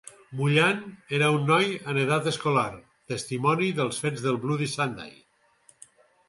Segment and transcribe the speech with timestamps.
[0.37, 0.77] Mullan
[1.17, 2.71] era un noi en edat escolar,
[3.13, 5.15] testimoni dels fets del Bloody Sunday.